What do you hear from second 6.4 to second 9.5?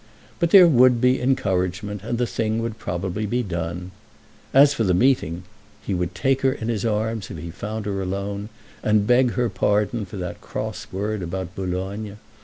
her in his arms if he found her alone, and beg her